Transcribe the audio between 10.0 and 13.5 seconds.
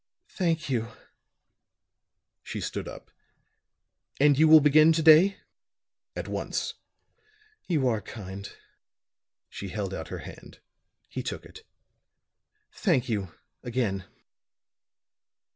her hand; he took it. "Thank you,